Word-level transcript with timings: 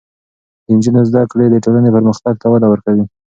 د 0.63 0.65
نجونو 0.75 1.01
زده 1.09 1.21
کړې 1.31 1.45
د 1.49 1.55
ټولنې 1.65 1.89
پرمختګ 1.95 2.33
ته 2.41 2.47
وده 2.49 2.67
ورکوي. 2.69 3.03